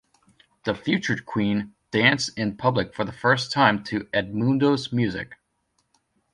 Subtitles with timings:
[0.63, 5.35] The future queen danced in public for the first time to Edmundo's music.